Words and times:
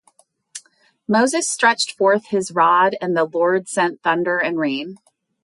Moses 1.07 1.47
stretched 1.47 1.91
forth 1.95 2.29
his 2.29 2.49
rod 2.51 2.95
and 3.01 3.15
the 3.15 3.25
Lord 3.25 3.67
sent 3.69 4.01
thunder 4.01 4.39
and 4.39 4.57
rain. 4.57 4.97